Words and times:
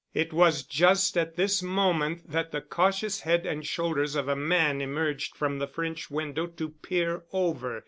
It 0.15 0.33
was 0.33 0.63
just 0.63 1.15
at 1.15 1.35
this 1.35 1.61
moment 1.61 2.31
that 2.31 2.49
the 2.51 2.59
cautious 2.59 3.19
head 3.19 3.45
and 3.45 3.63
shoulders 3.63 4.15
of 4.15 4.27
a 4.27 4.35
man 4.35 4.81
emerged 4.81 5.35
from 5.35 5.59
the 5.59 5.67
French 5.67 6.09
window 6.09 6.47
to 6.47 6.69
peer 6.69 7.25
over. 7.31 7.79